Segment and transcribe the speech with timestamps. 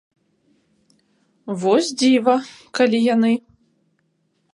[1.63, 2.35] Вось дзіва,
[2.79, 3.33] калі яны.